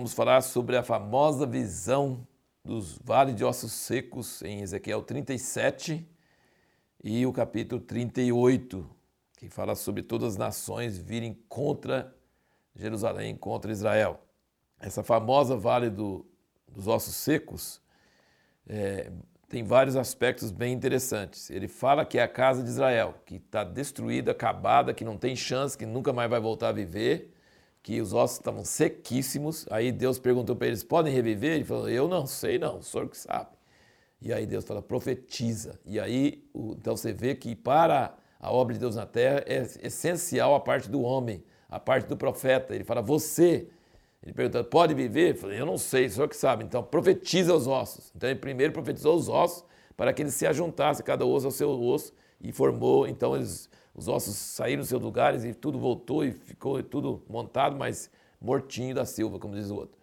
vamos 0.00 0.14
falar 0.14 0.40
sobre 0.40 0.78
a 0.78 0.82
famosa 0.82 1.46
visão 1.46 2.26
dos 2.64 2.98
vales 3.04 3.36
de 3.36 3.44
ossos 3.44 3.70
secos 3.70 4.40
em 4.40 4.62
Ezequiel 4.62 5.02
37 5.02 6.08
e 7.04 7.26
o 7.26 7.32
capítulo 7.34 7.82
38, 7.82 8.88
que 9.36 9.50
fala 9.50 9.74
sobre 9.74 10.02
todas 10.02 10.28
as 10.28 10.36
nações 10.38 10.96
virem 10.96 11.34
contra 11.50 12.16
Jerusalém, 12.74 13.36
contra 13.36 13.70
Israel. 13.70 14.24
Essa 14.80 15.02
famosa 15.02 15.54
vale 15.54 15.90
do, 15.90 16.24
dos 16.66 16.88
ossos 16.88 17.14
secos 17.16 17.82
é, 18.66 19.12
tem 19.50 19.62
vários 19.62 19.96
aspectos 19.96 20.50
bem 20.50 20.72
interessantes. 20.72 21.50
Ele 21.50 21.68
fala 21.68 22.06
que 22.06 22.18
é 22.18 22.22
a 22.22 22.28
casa 22.28 22.62
de 22.62 22.70
Israel, 22.70 23.16
que 23.26 23.34
está 23.34 23.62
destruída, 23.62 24.32
acabada, 24.32 24.94
que 24.94 25.04
não 25.04 25.18
tem 25.18 25.36
chance, 25.36 25.76
que 25.76 25.84
nunca 25.84 26.10
mais 26.10 26.30
vai 26.30 26.40
voltar 26.40 26.68
a 26.68 26.72
viver, 26.72 27.34
que 27.82 28.00
os 28.00 28.12
ossos 28.12 28.38
estavam 28.38 28.64
sequíssimos. 28.64 29.66
Aí 29.70 29.92
Deus 29.92 30.18
perguntou 30.18 30.54
para 30.56 30.68
eles: 30.68 30.84
podem 30.84 31.12
reviver? 31.12 31.54
Ele 31.54 31.64
falou: 31.64 31.88
eu 31.88 32.08
não 32.08 32.26
sei, 32.26 32.58
não, 32.58 32.78
o 32.78 32.82
senhor 32.82 33.08
que 33.08 33.16
sabe. 33.16 33.60
E 34.22 34.32
aí 34.32 34.44
Deus 34.46 34.64
fala, 34.64 34.82
profetiza. 34.82 35.80
E 35.84 35.98
aí, 35.98 36.44
então 36.54 36.96
você 36.96 37.12
vê 37.12 37.34
que 37.34 37.56
para 37.56 38.14
a 38.38 38.52
obra 38.52 38.74
de 38.74 38.80
Deus 38.80 38.94
na 38.94 39.06
terra 39.06 39.42
é 39.46 39.66
essencial 39.82 40.54
a 40.54 40.60
parte 40.60 40.90
do 40.90 41.00
homem, 41.00 41.42
a 41.68 41.80
parte 41.80 42.06
do 42.06 42.16
profeta. 42.16 42.74
Ele 42.74 42.84
fala, 42.84 43.00
você. 43.00 43.68
Ele 44.22 44.34
pergunta, 44.34 44.62
pode 44.62 44.92
viver? 44.92 45.30
Eu 45.30 45.36
falei, 45.36 45.58
eu 45.58 45.64
não 45.64 45.78
sei, 45.78 46.04
o 46.04 46.10
senhor 46.10 46.28
que 46.28 46.36
sabe. 46.36 46.64
Então, 46.64 46.82
profetiza 46.82 47.54
os 47.54 47.66
ossos. 47.66 48.12
Então, 48.14 48.28
ele 48.28 48.38
primeiro 48.38 48.70
profetizou 48.70 49.16
os 49.16 49.30
ossos 49.30 49.64
para 49.96 50.12
que 50.12 50.20
eles 50.20 50.34
se 50.34 50.46
ajuntassem, 50.46 51.04
cada 51.04 51.24
osso 51.24 51.46
ao 51.46 51.50
seu 51.50 51.70
osso, 51.70 52.12
e 52.38 52.52
formou. 52.52 53.08
Então, 53.08 53.34
eles, 53.34 53.70
os 54.00 54.08
ossos 54.08 54.34
saíram 54.34 54.80
dos 54.80 54.88
seus 54.88 55.02
lugares 55.02 55.44
e 55.44 55.52
tudo 55.52 55.78
voltou 55.78 56.24
e 56.24 56.32
ficou 56.32 56.82
tudo 56.82 57.22
montado, 57.28 57.76
mas 57.76 58.10
mortinho 58.40 58.94
da 58.94 59.04
Silva, 59.04 59.38
como 59.38 59.54
diz 59.54 59.68
o 59.70 59.76
outro. 59.76 59.98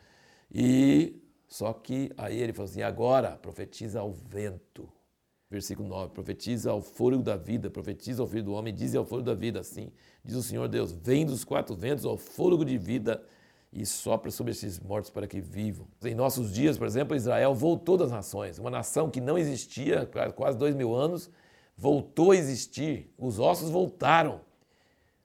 E 0.53 1.19
só 1.47 1.73
que 1.73 2.11
aí 2.15 2.39
ele 2.39 2.53
falou 2.53 2.69
assim: 2.69 2.83
agora 2.83 3.31
profetiza 3.37 3.99
ao 3.99 4.11
vento. 4.11 4.87
Versículo 5.49 5.89
9: 5.89 6.13
profetiza 6.13 6.69
ao 6.69 6.79
fôlego 6.79 7.23
da 7.23 7.35
vida, 7.35 7.71
profetiza 7.71 8.21
ao 8.21 8.27
filho 8.27 8.43
do 8.43 8.53
homem, 8.53 8.71
diz 8.71 8.93
ao 8.93 9.03
fôlego 9.03 9.25
da 9.25 9.33
vida 9.33 9.61
assim: 9.61 9.91
diz 10.23 10.35
o 10.35 10.43
Senhor 10.43 10.67
Deus: 10.67 10.91
vem 10.91 11.25
dos 11.25 11.43
quatro 11.43 11.75
ventos 11.75 12.05
ao 12.05 12.17
fôlego 12.17 12.63
de 12.63 12.77
vida 12.77 13.23
e 13.73 13.83
sopra 13.83 14.29
sobre 14.29 14.51
esses 14.51 14.79
mortos 14.79 15.09
para 15.09 15.25
que 15.25 15.41
vivam. 15.41 15.87
Em 16.03 16.13
nossos 16.13 16.53
dias, 16.53 16.77
por 16.77 16.85
exemplo, 16.85 17.15
Israel 17.15 17.55
voltou 17.55 17.97
das 17.97 18.11
nações, 18.11 18.59
uma 18.59 18.69
nação 18.69 19.09
que 19.09 19.19
não 19.19 19.39
existia 19.39 20.07
há 20.13 20.31
quase 20.31 20.55
dois 20.55 20.75
mil 20.75 20.93
anos, 20.93 21.31
voltou 21.77 22.31
a 22.31 22.35
existir, 22.35 23.13
os 23.17 23.39
ossos 23.39 23.69
voltaram, 23.69 24.41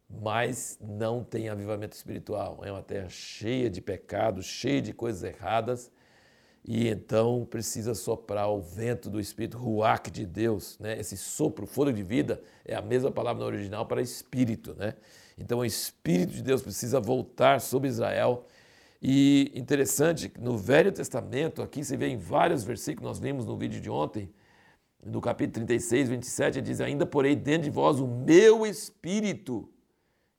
mas 0.08 0.78
não 0.80 1.24
tem 1.24 1.48
avivamento 1.48 1.96
espiritual. 1.96 2.60
É 2.62 2.70
uma 2.70 2.82
terra 2.82 3.08
cheia 3.08 3.70
de 3.70 3.80
pecados, 3.80 4.44
cheia 4.44 4.82
de 4.82 4.92
coisas 4.92 5.22
erradas 5.22 5.90
e 6.64 6.88
então 6.88 7.44
precisa 7.44 7.92
soprar 7.92 8.48
o 8.48 8.60
vento 8.60 9.10
do 9.10 9.18
Espírito, 9.18 9.58
ruach 9.58 10.08
de 10.10 10.24
Deus, 10.24 10.78
né? 10.78 10.98
esse 10.98 11.16
sopro, 11.16 11.66
fôlego 11.66 11.96
de 11.96 12.04
vida, 12.04 12.40
é 12.64 12.74
a 12.74 12.82
mesma 12.82 13.10
palavra 13.10 13.40
no 13.42 13.46
original 13.46 13.84
para 13.84 14.00
espírito. 14.00 14.74
Né? 14.74 14.94
Então 15.36 15.58
o 15.58 15.64
Espírito 15.64 16.32
de 16.32 16.42
Deus 16.42 16.62
precisa 16.62 17.00
voltar 17.00 17.60
sobre 17.60 17.88
Israel. 17.88 18.46
E 19.02 19.50
interessante, 19.56 20.32
no 20.38 20.56
Velho 20.56 20.92
Testamento, 20.92 21.62
aqui 21.62 21.82
você 21.82 21.96
vê 21.96 22.06
em 22.06 22.16
vários 22.16 22.62
versículos, 22.62 23.08
nós 23.08 23.18
vimos 23.18 23.44
no 23.44 23.56
vídeo 23.56 23.80
de 23.80 23.90
ontem, 23.90 24.30
no 25.04 25.20
capítulo 25.20 25.66
36, 25.66 26.08
27, 26.10 26.58
ele 26.58 26.66
diz: 26.66 26.80
Ainda 26.80 27.04
porei 27.04 27.34
dentro 27.34 27.64
de 27.64 27.70
vós 27.70 27.98
o 27.98 28.06
meu 28.06 28.64
espírito. 28.64 29.68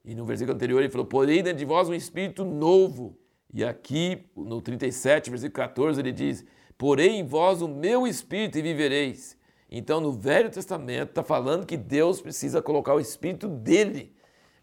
E 0.04 0.14
no 0.14 0.24
versículo 0.24 0.54
anterior 0.54 0.80
ele 0.80 0.90
falou: 0.90 1.06
Porei 1.06 1.42
dentro 1.42 1.58
de 1.58 1.64
vós 1.64 1.88
um 1.88 1.94
espírito 1.94 2.44
novo. 2.44 3.18
E 3.52 3.62
aqui, 3.62 4.26
no 4.34 4.60
37, 4.60 5.30
versículo 5.30 5.54
14, 5.54 6.00
ele 6.00 6.12
diz: 6.12 6.44
Porém 6.78 7.20
em 7.20 7.26
vós 7.26 7.60
o 7.62 7.68
meu 7.68 8.06
espírito 8.06 8.58
e 8.58 8.62
vivereis. 8.62 9.36
Então, 9.70 10.00
no 10.00 10.12
Velho 10.12 10.50
Testamento, 10.50 11.10
está 11.10 11.22
falando 11.22 11.66
que 11.66 11.76
Deus 11.76 12.20
precisa 12.20 12.62
colocar 12.62 12.94
o 12.94 13.00
espírito 13.00 13.48
dele 13.48 14.14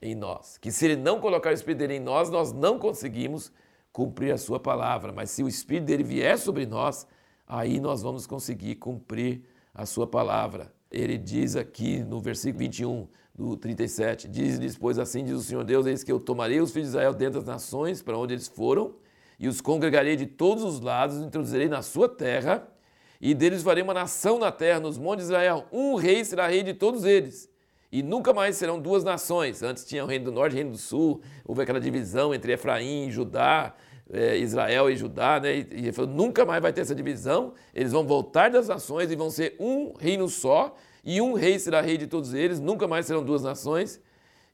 em 0.01 0.16
nós. 0.16 0.57
Que 0.57 0.72
se 0.72 0.85
ele 0.85 0.95
não 0.95 1.19
colocar 1.19 1.51
o 1.51 1.53
espírito 1.53 1.79
dele 1.79 1.95
em 1.95 2.00
nós, 2.00 2.29
nós 2.29 2.51
não 2.51 2.79
conseguimos 2.79 3.51
cumprir 3.91 4.34
a 4.34 4.38
sua 4.38 4.59
palavra. 4.59 5.11
Mas 5.11 5.29
se 5.31 5.44
o 5.44 5.47
espírito 5.47 5.85
dele 5.85 6.03
vier 6.03 6.38
sobre 6.38 6.66
nós, 6.66 7.06
aí 7.45 7.79
nós 7.79 8.01
vamos 8.01 8.25
conseguir 8.25 8.75
cumprir 8.75 9.44
a 9.44 9.60
sua 9.86 10.08
palavra. 10.08 10.74
Ele 10.92 11.18
diz 11.18 11.56
aqui 11.56 12.00
no 12.04 12.20
versículo 12.20 12.59
21 12.59 13.08
do 13.34 13.56
37, 13.56 14.28
diz-lhes, 14.28 14.78
pois 14.78 15.00
assim 15.00 15.24
diz 15.24 15.34
o 15.34 15.42
Senhor 15.42 15.64
Deus, 15.64 15.86
eis 15.86 16.04
que 16.04 16.12
eu 16.12 16.20
tomarei 16.20 16.59
os 16.59 16.72
filhos 16.72 16.90
de 16.90 16.98
Israel 16.98 17.14
dentro 17.14 17.40
das 17.40 17.48
nações 17.48 18.02
para 18.02 18.18
onde 18.18 18.34
eles 18.34 18.48
foram, 18.48 18.96
e 19.40 19.48
os 19.48 19.62
congregarei 19.62 20.16
de 20.16 20.26
todos 20.26 20.64
os 20.64 20.80
lados, 20.82 21.18
os 21.18 21.24
introduzirei 21.24 21.68
na 21.68 21.82
sua 21.82 22.08
terra, 22.08 22.68
e 23.20 23.34
deles 23.34 23.64
farei 23.64 23.84
uma 23.84 23.94
nação 23.94 24.40
na 24.40 24.52
terra, 24.52 24.80
nos 24.80 24.98
montes 24.98 25.28
de 25.28 25.32
Israel. 25.32 25.68
Um 25.72 25.96
rei 25.96 26.26
será 26.26 26.48
rei 26.48 26.64
de 26.64 26.74
todos 26.74 27.06
eles. 27.06 27.50
E 27.92 28.02
nunca 28.02 28.34
mais 28.34 28.56
serão 28.56 28.80
duas 28.80 29.03
nações. 29.03 29.62
Antes 29.62 29.86
tinha 29.86 30.03
o 30.03 30.08
reino 30.08 30.26
do 30.26 30.32
norte 30.32 30.53
e 30.53 30.56
o 30.56 30.58
reino 30.58 30.72
do 30.72 30.78
sul. 30.78 31.22
Houve 31.46 31.62
aquela 31.62 31.80
divisão 31.80 32.34
entre 32.34 32.53
Efraim 32.53 33.08
e 33.08 33.12
Judá, 33.12 33.76
é, 34.11 34.38
Israel 34.38 34.89
e 34.89 34.95
Judá, 34.95 35.39
né? 35.39 35.57
E, 35.57 35.67
ele 35.72 35.91
falou: 35.91 36.11
nunca 36.11 36.45
mais 36.45 36.61
vai 36.61 36.73
ter 36.73 36.81
essa 36.81 36.95
divisão. 36.95 37.53
Eles 37.73 37.91
vão 37.91 38.05
voltar 38.05 38.49
das 38.51 38.67
nações 38.67 39.11
e 39.11 39.16
vão 39.16 39.29
ser 39.29 39.55
um 39.59 39.94
reino 39.97 40.27
só 40.27 40.75
e 41.03 41.19
um 41.19 41.33
rei 41.33 41.57
será 41.57 41.81
rei 41.81 41.97
de 41.97 42.07
todos 42.07 42.33
eles, 42.33 42.59
nunca 42.59 42.88
mais 42.88 43.05
serão 43.05 43.23
duas 43.23 43.41
nações, 43.41 43.99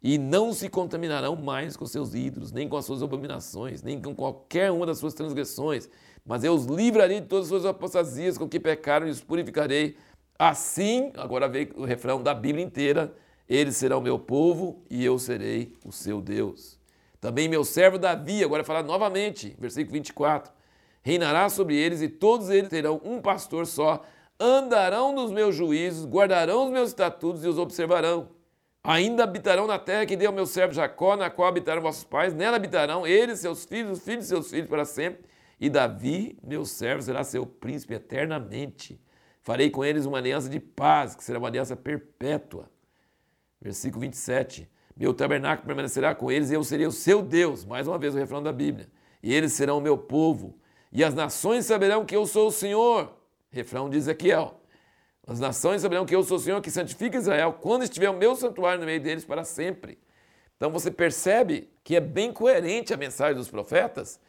e 0.02 0.18
não 0.18 0.54
se 0.54 0.70
contaminarão 0.70 1.36
mais 1.36 1.76
com 1.76 1.86
seus 1.86 2.14
ídolos, 2.14 2.52
nem 2.52 2.70
com 2.70 2.78
as 2.78 2.86
suas 2.86 3.02
abominações, 3.02 3.82
nem 3.82 4.02
com 4.02 4.16
qualquer 4.16 4.72
uma 4.72 4.86
das 4.86 5.00
suas 5.00 5.14
transgressões, 5.14 5.90
mas 6.26 6.44
eu 6.44 6.54
os 6.54 6.66
livrarei 6.66 7.20
de 7.20 7.28
todas 7.28 7.46
as 7.46 7.50
suas 7.50 7.66
apostasias 7.66 8.38
com 8.38 8.48
que 8.48 8.60
pecaram 8.60 9.08
e 9.08 9.10
os 9.10 9.22
purificarei. 9.22 9.98
Assim, 10.38 11.12
agora 11.16 11.48
vem 11.48 11.70
o 11.76 11.84
refrão 11.84 12.22
da 12.22 12.34
Bíblia 12.34 12.64
inteira, 12.64 13.14
eles 13.50 13.76
serão 13.76 14.00
meu 14.00 14.20
povo 14.20 14.84
e 14.90 15.04
eu 15.04 15.18
serei 15.18 15.74
o 15.84 15.92
seu 15.92 16.22
Deus. 16.22 16.77
Também 17.20 17.48
meu 17.48 17.64
servo 17.64 17.98
Davi, 17.98 18.44
agora 18.44 18.64
falar 18.64 18.84
novamente, 18.84 19.56
versículo 19.60 19.94
24, 19.94 20.52
reinará 21.02 21.50
sobre 21.50 21.76
eles 21.76 22.02
e 22.02 22.10
todos 22.10 22.50
eles 22.50 22.70
terão 22.70 23.02
um 23.04 23.22
pastor 23.22 23.66
só, 23.66 24.04
andarão 24.40 25.14
nos 25.14 25.32
meus 25.32 25.56
juízos, 25.56 26.06
guardarão 26.06 26.66
os 26.66 26.72
meus 26.72 26.90
estatutos 26.90 27.44
e 27.44 27.48
os 27.48 27.58
observarão. 27.58 28.30
Ainda 28.84 29.24
habitarão 29.24 29.68
na 29.68 29.78
terra 29.78 30.06
que 30.06 30.16
deu 30.16 30.30
ao 30.30 30.36
meu 30.36 30.46
servo 30.46 30.74
Jacó, 30.74 31.18
na 31.18 31.30
qual 31.30 31.50
habitaram 31.50 31.82
vossos 31.82 32.04
pais, 32.04 32.34
nela 32.34 32.56
habitarão 32.56 33.06
eles, 33.06 33.40
seus 33.40 33.66
filhos, 33.66 33.98
os 33.98 34.04
filhos 34.06 34.24
de 34.24 34.30
seus 34.30 34.50
filhos 34.50 34.70
para 34.70 34.86
sempre. 34.86 35.26
E 35.60 35.70
Davi, 35.70 36.38
meu 36.44 36.64
servo, 36.64 37.02
será 37.02 37.24
seu 37.24 37.46
príncipe 37.46 37.96
eternamente. 37.96 39.02
Farei 39.42 39.70
com 39.70 39.84
eles 39.84 40.06
uma 40.06 40.20
aliança 40.20 40.48
de 40.48 40.60
paz, 40.60 41.16
que 41.16 41.24
será 41.24 41.40
uma 41.40 41.48
aliança 41.48 41.76
perpétua. 41.76 42.70
Versículo 43.60 44.02
27. 44.02 44.70
Meu 44.98 45.14
tabernáculo 45.14 45.68
permanecerá 45.68 46.16
com 46.16 46.32
eles 46.32 46.50
e 46.50 46.56
eu 46.56 46.64
serei 46.64 46.88
o 46.88 46.92
seu 46.92 47.22
Deus. 47.22 47.64
Mais 47.64 47.88
uma 47.88 48.00
vez 48.00 48.16
o 48.16 48.18
refrão 48.18 48.42
da 48.42 48.52
Bíblia. 48.52 48.88
E 49.22 49.34
eles 49.34 49.54
serão 49.54 49.78
o 49.78 49.82
meu 49.82 49.98
povo. 49.98 50.58
E 50.92 51.04
as 51.04 51.14
nações 51.14 51.66
saberão 51.66 52.04
que 52.06 52.16
eu 52.16 52.26
sou 52.26 52.48
o 52.48 52.52
Senhor 52.52 53.14
Refrão 53.52 53.90
de 53.90 53.98
Ezequiel. 53.98 54.60
As 55.28 55.40
nações 55.40 55.82
saberão 55.82 56.06
que 56.06 56.16
eu 56.16 56.24
sou 56.24 56.38
o 56.38 56.40
Senhor 56.40 56.62
que 56.62 56.72
santifica 56.72 57.18
Israel 57.18 57.58
quando 57.62 57.84
estiver 57.84 58.10
o 58.10 58.18
meu 58.18 58.36
santuário 58.36 58.80
no 58.80 58.86
meio 58.86 59.02
deles 59.02 59.26
para 59.26 59.44
sempre. 59.44 60.00
Então 60.56 60.72
você 60.72 60.90
percebe 60.90 61.70
que 61.84 61.96
é 61.96 62.00
bem 62.00 62.34
coerente 62.34 62.94
a 62.94 62.98
mensagem 62.98 63.36
dos 63.36 63.50
profetas 63.50 64.20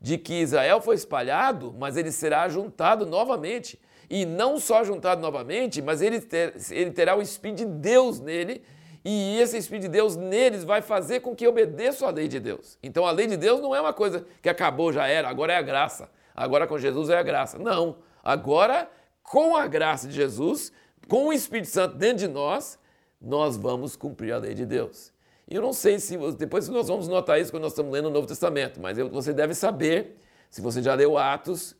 de 0.00 0.18
que 0.18 0.34
Israel 0.34 0.80
foi 0.80 0.96
espalhado, 0.96 1.74
mas 1.78 1.96
ele 1.96 2.10
será 2.10 2.48
juntado 2.48 3.06
novamente. 3.06 3.80
E 4.08 4.26
não 4.26 4.58
só 4.58 4.82
juntado 4.82 5.20
novamente, 5.20 5.80
mas 5.80 6.02
ele, 6.02 6.20
ter, 6.20 6.54
ele 6.70 6.90
terá 6.90 7.16
o 7.16 7.22
Espírito 7.22 7.58
de 7.58 7.66
Deus 7.66 8.18
nele, 8.18 8.62
e 9.04 9.38
esse 9.40 9.56
Espírito 9.56 9.82
de 9.84 9.88
Deus 9.88 10.16
neles 10.16 10.62
vai 10.64 10.82
fazer 10.82 11.20
com 11.20 11.34
que 11.34 11.46
obedeçam 11.46 12.06
a 12.06 12.10
lei 12.10 12.28
de 12.28 12.38
Deus. 12.38 12.78
Então 12.82 13.06
a 13.06 13.10
lei 13.10 13.26
de 13.26 13.36
Deus 13.36 13.60
não 13.60 13.74
é 13.74 13.80
uma 13.80 13.92
coisa 13.92 14.26
que 14.42 14.48
acabou, 14.48 14.92
já 14.92 15.06
era, 15.06 15.28
agora 15.28 15.52
é 15.52 15.56
a 15.56 15.62
graça. 15.62 16.10
Agora 16.34 16.66
com 16.66 16.78
Jesus 16.78 17.08
é 17.08 17.18
a 17.18 17.22
graça. 17.22 17.58
Não. 17.58 17.98
Agora, 18.22 18.90
com 19.22 19.56
a 19.56 19.66
graça 19.66 20.06
de 20.06 20.14
Jesus, 20.14 20.72
com 21.08 21.28
o 21.28 21.32
Espírito 21.32 21.68
Santo 21.68 21.96
dentro 21.96 22.18
de 22.18 22.28
nós, 22.28 22.78
nós 23.20 23.56
vamos 23.56 23.96
cumprir 23.96 24.32
a 24.32 24.38
lei 24.38 24.54
de 24.54 24.66
Deus. 24.66 25.12
E 25.48 25.54
eu 25.54 25.62
não 25.62 25.72
sei 25.72 25.98
se 25.98 26.16
depois 26.34 26.68
nós 26.68 26.88
vamos 26.88 27.08
notar 27.08 27.40
isso 27.40 27.50
quando 27.50 27.64
nós 27.64 27.72
estamos 27.72 27.92
lendo 27.92 28.06
o 28.06 28.10
Novo 28.10 28.26
Testamento, 28.26 28.80
mas 28.80 28.96
você 28.98 29.32
deve 29.32 29.54
saber, 29.54 30.16
se 30.48 30.60
você 30.60 30.80
já 30.82 30.94
leu 30.94 31.18
Atos, 31.18 31.74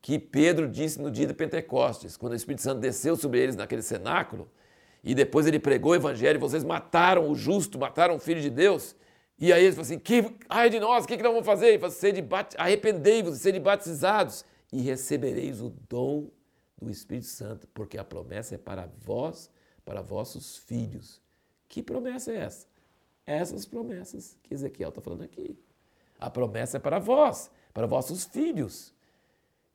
que 0.00 0.18
Pedro 0.18 0.66
disse 0.66 1.00
no 1.00 1.10
dia 1.10 1.26
de 1.26 1.34
Pentecostes, 1.34 2.16
quando 2.16 2.32
o 2.32 2.36
Espírito 2.36 2.62
Santo 2.62 2.80
desceu 2.80 3.16
sobre 3.16 3.38
eles 3.40 3.56
naquele 3.56 3.82
cenáculo, 3.82 4.50
e 5.02 5.14
depois 5.14 5.46
ele 5.46 5.58
pregou 5.58 5.92
o 5.92 5.94
evangelho, 5.94 6.36
e 6.36 6.40
vocês 6.40 6.62
mataram 6.62 7.30
o 7.30 7.34
justo, 7.34 7.78
mataram 7.78 8.16
o 8.16 8.18
filho 8.18 8.40
de 8.40 8.50
Deus. 8.50 8.94
E 9.38 9.52
aí 9.52 9.64
eles 9.64 9.74
falaram 9.74 9.94
assim: 9.94 9.98
que, 9.98 10.36
ai 10.48 10.68
de 10.68 10.78
nós, 10.78 11.04
o 11.04 11.08
que, 11.08 11.16
que 11.16 11.22
nós 11.22 11.32
vamos 11.32 11.46
fazer? 11.46 11.80
Arrependei-vos 12.58 13.36
e 13.36 13.38
sede 13.40 13.58
batizados 13.58 14.44
e 14.72 14.80
recebereis 14.82 15.60
o 15.60 15.70
dom 15.88 16.28
do 16.80 16.90
Espírito 16.90 17.26
Santo, 17.26 17.66
porque 17.68 17.98
a 17.98 18.04
promessa 18.04 18.54
é 18.54 18.58
para 18.58 18.88
vós, 18.98 19.50
para 19.84 20.02
vossos 20.02 20.56
filhos. 20.58 21.20
Que 21.68 21.82
promessa 21.82 22.32
é 22.32 22.36
essa? 22.36 22.66
Essas 23.26 23.64
promessas 23.64 24.36
que 24.42 24.52
Ezequiel 24.52 24.90
está 24.90 25.00
falando 25.00 25.22
aqui. 25.22 25.58
A 26.18 26.28
promessa 26.28 26.76
é 26.76 26.80
para 26.80 26.98
vós, 26.98 27.50
para 27.72 27.86
vossos 27.86 28.24
filhos 28.24 28.94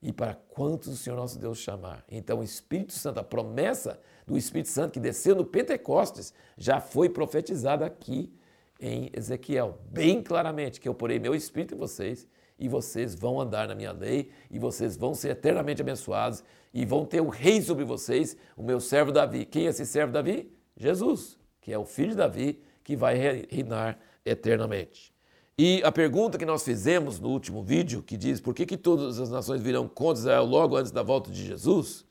e 0.01 0.12
para 0.12 0.36
quantos 0.36 0.88
o 0.88 0.97
Senhor 0.97 1.15
nosso 1.15 1.39
Deus 1.39 1.57
chamar. 1.57 2.03
Então, 2.09 2.39
o 2.39 2.44
Espírito 2.44 2.94
Santo, 2.94 3.19
a 3.19 3.24
promessa 3.24 4.00
do 4.25 4.38
Espírito 4.38 4.69
Santo 4.69 4.94
que 4.94 5.00
desceu 5.00 5.36
no 5.36 5.45
Pentecostes, 5.45 6.33
já 6.57 6.80
foi 6.80 7.09
profetizada 7.09 7.86
aqui 7.86 8.33
em 8.80 9.09
Ezequiel, 9.13 9.80
bem 9.89 10.21
claramente, 10.21 10.80
que 10.80 10.88
eu 10.88 10.94
porei 10.94 11.18
meu 11.18 11.33
Espírito 11.33 11.75
em 11.75 11.77
vocês 11.77 12.27
e 12.59 12.68
vocês 12.68 13.15
vão 13.15 13.39
andar 13.39 13.68
na 13.68 13.75
minha 13.75 13.92
lei 13.92 14.30
e 14.50 14.59
vocês 14.59 14.97
vão 14.97 15.13
ser 15.13 15.30
eternamente 15.30 15.81
abençoados 15.81 16.44
e 16.74 16.86
vão 16.86 17.06
ter 17.06 17.21
o 17.21 17.30
rei 17.30 17.62
sobre 17.62 17.86
vocês, 17.86 18.36
o 18.56 18.63
meu 18.63 18.80
servo 18.80 19.12
Davi. 19.12 19.45
Quem 19.45 19.65
é 19.65 19.69
esse 19.69 19.86
servo 19.86 20.12
Davi? 20.12 20.51
Jesus, 20.75 21.38
que 21.62 21.71
é 21.71 21.80
o 21.80 21.86
filho 21.86 22.09
de 22.09 22.18
Davi, 22.18 22.62
que 22.83 22.95
vai 22.95 23.15
reinar 23.50 23.97
eternamente. 24.25 25.15
E 25.57 25.81
a 25.86 25.92
pergunta 25.92 26.38
que 26.38 26.46
nós 26.46 26.63
fizemos 26.63 27.18
no 27.18 27.30
último 27.30 27.63
vídeo, 27.63 28.04
que 28.04 28.18
diz 28.18 28.42
por 28.42 28.54
que, 28.54 28.66
que 28.66 28.75
todas 28.75 29.19
as 29.19 29.30
nações 29.30 29.62
virão 29.62 29.88
contra 29.88 30.19
Israel 30.19 30.44
logo 30.44 30.75
antes 30.75 30.92
da 30.92 31.02
volta 31.02 31.31
de 31.31 31.46
Jesus, 31.46 32.06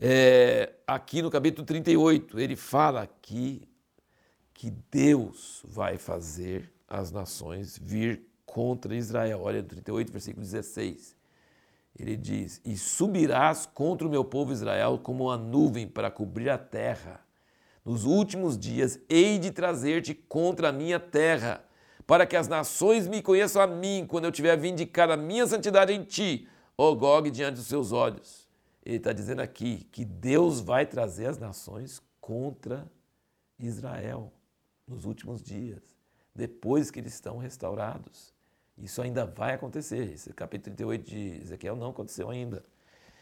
é, 0.00 0.72
aqui 0.86 1.20
no 1.20 1.32
capítulo 1.32 1.66
38, 1.66 2.38
ele 2.38 2.54
fala 2.54 3.02
aqui 3.02 3.68
que 4.52 4.70
Deus 4.88 5.62
vai 5.64 5.98
fazer 5.98 6.72
as 6.86 7.10
nações 7.10 7.76
vir 7.76 8.22
contra 8.46 8.94
Israel. 8.94 9.40
Olha, 9.42 9.60
38, 9.60 10.12
versículo 10.12 10.44
16. 10.44 11.16
Ele 11.98 12.16
diz: 12.16 12.60
E 12.64 12.76
subirás 12.76 13.66
contra 13.66 14.06
o 14.06 14.10
meu 14.10 14.24
povo 14.24 14.52
Israel 14.52 15.00
como 15.02 15.24
uma 15.24 15.36
nuvem 15.36 15.88
para 15.88 16.08
cobrir 16.08 16.50
a 16.50 16.58
terra. 16.58 17.20
Nos 17.84 18.04
últimos 18.04 18.56
dias 18.56 19.00
hei 19.08 19.40
de 19.40 19.50
trazer-te 19.50 20.14
contra 20.14 20.68
a 20.68 20.72
minha 20.72 21.00
terra 21.00 21.64
para 22.06 22.26
que 22.26 22.36
as 22.36 22.48
nações 22.48 23.08
me 23.08 23.22
conheçam 23.22 23.62
a 23.62 23.66
mim, 23.66 24.04
quando 24.06 24.24
eu 24.24 24.32
tiver 24.32 24.56
vindicado 24.56 25.12
a 25.12 25.16
minha 25.16 25.46
santidade 25.46 25.92
em 25.92 26.02
ti, 26.02 26.48
ó 26.76 26.94
Gog, 26.94 27.30
diante 27.30 27.56
dos 27.56 27.66
seus 27.66 27.92
olhos. 27.92 28.48
Ele 28.84 28.96
está 28.96 29.12
dizendo 29.12 29.40
aqui 29.40 29.86
que 29.90 30.04
Deus 30.04 30.60
vai 30.60 30.84
trazer 30.84 31.26
as 31.26 31.38
nações 31.38 32.02
contra 32.20 32.86
Israel 33.58 34.32
nos 34.86 35.04
últimos 35.04 35.42
dias, 35.42 35.82
depois 36.34 36.90
que 36.90 37.00
eles 37.00 37.14
estão 37.14 37.38
restaurados. 37.38 38.34
Isso 38.76 39.00
ainda 39.00 39.24
vai 39.24 39.54
acontecer. 39.54 40.12
Esse 40.12 40.32
capítulo 40.32 40.76
38 40.76 41.08
de 41.08 41.40
Ezequiel 41.42 41.76
não 41.76 41.90
aconteceu 41.90 42.28
ainda. 42.28 42.64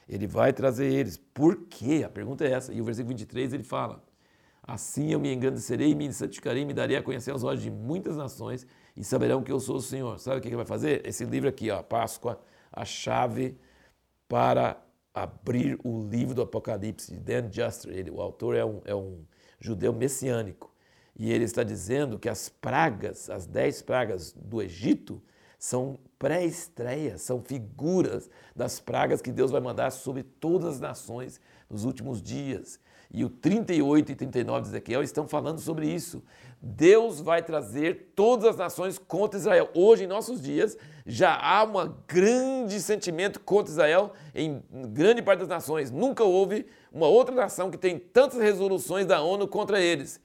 Ele 0.08 0.26
vai 0.26 0.52
trazer 0.52 0.92
eles. 0.92 1.16
Por 1.16 1.66
quê? 1.66 2.02
A 2.04 2.08
pergunta 2.08 2.44
é 2.44 2.52
essa. 2.52 2.72
E 2.72 2.80
o 2.80 2.84
versículo 2.84 3.10
23 3.10 3.52
ele 3.52 3.62
fala: 3.62 4.02
Assim 4.62 5.12
eu 5.12 5.18
me 5.18 5.32
engrandecerei, 5.32 5.94
me 5.94 6.12
santificarei, 6.12 6.64
me 6.64 6.72
darei 6.72 6.96
a 6.96 7.02
conhecer 7.02 7.32
aos 7.32 7.42
olhos 7.42 7.62
de 7.62 7.70
muitas 7.70 8.16
nações 8.16 8.66
e 8.96 9.02
saberão 9.02 9.42
que 9.42 9.50
eu 9.50 9.58
sou 9.58 9.76
o 9.76 9.82
Senhor. 9.82 10.18
Sabe 10.20 10.38
o 10.38 10.40
que 10.40 10.48
ele 10.48 10.56
vai 10.56 10.64
fazer? 10.64 11.04
Esse 11.06 11.24
livro 11.24 11.48
aqui, 11.48 11.70
ó, 11.70 11.82
Páscoa, 11.82 12.40
a 12.72 12.84
chave 12.84 13.58
para 14.28 14.80
abrir 15.12 15.78
o 15.84 16.06
livro 16.08 16.34
do 16.34 16.42
Apocalipse, 16.42 17.12
de 17.12 17.18
Dan 17.18 17.50
Juster. 17.50 17.92
Ele, 17.92 18.10
o 18.10 18.20
autor 18.20 18.54
é 18.54 18.64
um, 18.64 18.80
é 18.84 18.94
um 18.94 19.24
judeu 19.60 19.92
messiânico. 19.92 20.72
E 21.18 21.30
ele 21.30 21.44
está 21.44 21.62
dizendo 21.62 22.18
que 22.18 22.28
as 22.28 22.48
pragas, 22.48 23.28
as 23.28 23.46
dez 23.46 23.82
pragas 23.82 24.32
do 24.32 24.62
Egito, 24.62 25.22
são 25.58 25.98
pré-estreias, 26.18 27.22
são 27.22 27.42
figuras 27.42 28.30
das 28.54 28.80
pragas 28.80 29.20
que 29.20 29.30
Deus 29.30 29.50
vai 29.50 29.60
mandar 29.60 29.90
sobre 29.90 30.22
todas 30.22 30.74
as 30.74 30.80
nações 30.80 31.40
nos 31.68 31.84
últimos 31.84 32.22
dias. 32.22 32.80
E 33.12 33.24
o 33.24 33.28
38 33.28 34.12
e 34.12 34.14
39 34.14 34.62
de 34.62 34.68
Ezequiel 34.68 35.02
estão 35.02 35.28
falando 35.28 35.60
sobre 35.60 35.86
isso. 35.86 36.22
Deus 36.62 37.20
vai 37.20 37.42
trazer 37.42 38.12
todas 38.16 38.46
as 38.46 38.56
nações 38.56 38.96
contra 38.96 39.38
Israel. 39.38 39.68
Hoje, 39.74 40.04
em 40.04 40.06
nossos 40.06 40.40
dias, 40.40 40.78
já 41.04 41.36
há 41.36 41.62
um 41.64 41.94
grande 42.08 42.80
sentimento 42.80 43.40
contra 43.40 43.70
Israel 43.70 44.12
em 44.34 44.62
grande 44.88 45.20
parte 45.20 45.40
das 45.40 45.48
nações. 45.48 45.90
Nunca 45.90 46.24
houve 46.24 46.64
uma 46.90 47.06
outra 47.06 47.34
nação 47.34 47.70
que 47.70 47.76
tem 47.76 47.98
tantas 47.98 48.38
resoluções 48.38 49.04
da 49.04 49.20
ONU 49.20 49.46
contra 49.46 49.78
eles. 49.78 50.18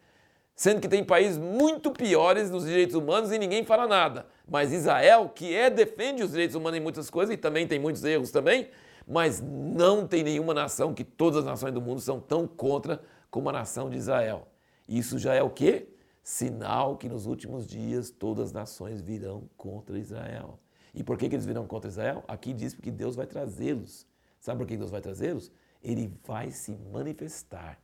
Sendo 0.56 0.80
que 0.80 0.88
tem 0.88 1.04
países 1.04 1.38
muito 1.38 1.92
piores 1.92 2.50
nos 2.50 2.66
direitos 2.66 2.96
humanos 2.96 3.32
e 3.32 3.38
ninguém 3.38 3.66
fala 3.66 3.86
nada. 3.86 4.26
Mas 4.48 4.72
Israel, 4.72 5.30
que 5.34 5.54
é 5.54 5.70
defende 5.70 6.24
os 6.24 6.32
direitos 6.32 6.56
humanos 6.56 6.80
em 6.80 6.82
muitas 6.82 7.10
coisas 7.10 7.34
e 7.34 7.38
também 7.38 7.68
tem 7.68 7.80
muitos 7.80 8.04
erros 8.04 8.32
também, 8.32 8.70
mas 9.08 9.40
não 9.40 10.06
tem 10.06 10.22
nenhuma 10.22 10.54
nação 10.54 10.94
que 10.94 11.06
todas 11.06 11.40
as 11.40 11.46
nações 11.46 11.74
do 11.74 11.82
mundo 11.82 12.02
são 12.02 12.20
tão 12.20 12.46
contra 12.46 13.02
como 13.32 13.48
a 13.48 13.54
nação 13.54 13.90
de 13.90 13.96
Israel. 13.96 14.50
Isso 14.88 15.18
já 15.18 15.34
é 15.34 15.42
o 15.42 15.50
quê? 15.50 15.88
Sinal 16.22 16.98
que 16.98 17.08
nos 17.08 17.26
últimos 17.26 17.66
dias 17.66 18.10
todas 18.10 18.48
as 18.48 18.52
nações 18.52 19.00
virão 19.00 19.50
contra 19.56 19.98
Israel. 19.98 20.60
E 20.94 21.04
por 21.04 21.18
que, 21.18 21.30
que 21.30 21.36
eles 21.36 21.46
virão 21.46 21.66
contra 21.66 21.90
Israel? 21.90 22.24
Aqui 22.28 22.54
diz 22.54 22.74
que 22.74 22.92
Deus 22.92 23.16
vai 23.16 23.26
trazê-los. 23.26 24.06
Sabe 24.42 24.60
por 24.60 24.68
que 24.68 24.76
Deus 24.76 24.92
vai 24.92 25.00
trazê-los? 25.00 25.52
Ele 25.82 26.12
vai 26.26 26.52
se 26.52 26.76
manifestar 26.92 27.80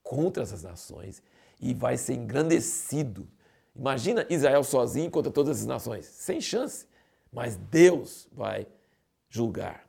contra 0.00 0.44
essas 0.44 0.62
nações 0.62 1.20
e 1.60 1.74
vai 1.74 1.96
ser 1.96 2.14
engrandecido. 2.14 3.26
Imagina 3.74 4.26
Israel 4.30 4.62
sozinho 4.62 5.10
contra 5.10 5.32
todas 5.32 5.56
essas 5.56 5.66
nações. 5.66 6.06
Sem 6.06 6.40
chance. 6.40 6.86
Mas 7.32 7.56
Deus 7.56 8.28
vai 8.32 8.66
julgar. 9.28 9.87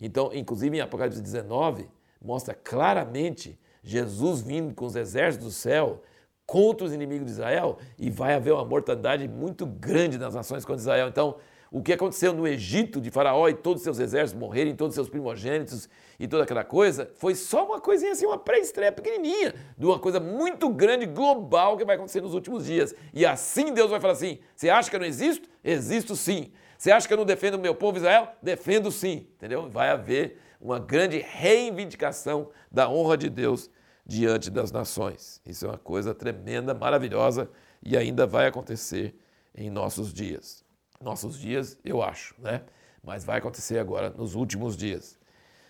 Então, 0.00 0.30
inclusive 0.32 0.76
em 0.76 0.80
Apocalipse 0.80 1.20
19, 1.20 1.88
mostra 2.20 2.54
claramente 2.54 3.58
Jesus 3.82 4.40
vindo 4.40 4.74
com 4.74 4.86
os 4.86 4.96
exércitos 4.96 5.46
do 5.46 5.52
céu 5.52 6.02
contra 6.46 6.86
os 6.86 6.92
inimigos 6.92 7.26
de 7.26 7.32
Israel 7.32 7.78
e 7.98 8.10
vai 8.10 8.34
haver 8.34 8.52
uma 8.52 8.64
mortandade 8.64 9.28
muito 9.28 9.64
grande 9.66 10.18
nas 10.18 10.34
nações 10.34 10.64
contra 10.64 10.80
Israel. 10.80 11.08
Então, 11.08 11.36
o 11.70 11.80
que 11.80 11.92
aconteceu 11.92 12.32
no 12.32 12.48
Egito 12.48 13.00
de 13.00 13.12
Faraó 13.12 13.48
e 13.48 13.54
todos 13.54 13.80
os 13.80 13.84
seus 13.84 14.00
exércitos 14.00 14.40
morrerem, 14.40 14.74
todos 14.74 14.90
os 14.90 14.94
seus 14.96 15.08
primogênitos 15.08 15.88
e 16.18 16.26
toda 16.26 16.42
aquela 16.42 16.64
coisa, 16.64 17.08
foi 17.14 17.36
só 17.36 17.64
uma 17.64 17.80
coisinha 17.80 18.10
assim, 18.10 18.26
uma 18.26 18.38
pré-estreia 18.38 18.90
pequenininha 18.90 19.54
de 19.78 19.86
uma 19.86 19.98
coisa 19.98 20.18
muito 20.18 20.68
grande, 20.68 21.06
global 21.06 21.76
que 21.76 21.84
vai 21.84 21.94
acontecer 21.94 22.20
nos 22.20 22.34
últimos 22.34 22.66
dias. 22.66 22.92
E 23.14 23.24
assim 23.24 23.72
Deus 23.72 23.88
vai 23.88 24.00
falar 24.00 24.14
assim: 24.14 24.40
você 24.56 24.68
acha 24.68 24.90
que 24.90 24.96
eu 24.96 25.00
não 25.00 25.06
existo? 25.06 25.48
Existo 25.62 26.16
sim. 26.16 26.50
Você 26.80 26.90
acha 26.90 27.06
que 27.06 27.12
eu 27.12 27.18
não 27.18 27.26
defendo 27.26 27.56
o 27.56 27.58
meu 27.58 27.74
povo 27.74 27.98
Israel? 27.98 28.32
Defendo 28.42 28.90
sim, 28.90 29.28
entendeu? 29.34 29.68
Vai 29.68 29.90
haver 29.90 30.40
uma 30.58 30.78
grande 30.78 31.18
reivindicação 31.18 32.48
da 32.72 32.88
honra 32.88 33.18
de 33.18 33.28
Deus 33.28 33.68
diante 34.06 34.50
das 34.50 34.72
nações. 34.72 35.42
Isso 35.44 35.66
é 35.66 35.68
uma 35.68 35.76
coisa 35.76 36.14
tremenda, 36.14 36.72
maravilhosa 36.72 37.50
e 37.84 37.98
ainda 37.98 38.26
vai 38.26 38.46
acontecer 38.46 39.14
em 39.54 39.68
nossos 39.68 40.10
dias. 40.10 40.64
Nossos 40.98 41.38
dias, 41.38 41.78
eu 41.84 42.02
acho, 42.02 42.34
né? 42.38 42.62
Mas 43.04 43.26
vai 43.26 43.36
acontecer 43.36 43.78
agora 43.78 44.08
nos 44.08 44.34
últimos 44.34 44.74
dias. 44.74 45.18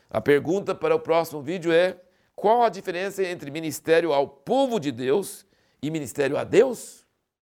A 0.08 0.20
pergunta 0.20 0.76
para 0.76 0.94
o 0.94 1.00
próximo 1.00 1.42
vídeo 1.42 1.72
é: 1.72 2.00
qual 2.36 2.62
a 2.62 2.68
diferença 2.68 3.24
entre 3.24 3.50
ministério 3.50 4.12
ao 4.12 4.28
povo 4.28 4.78
de 4.78 4.92
Deus 4.92 5.44
e 5.82 5.90
ministério 5.90 6.36
a 6.36 6.44
Deus? 6.44 6.99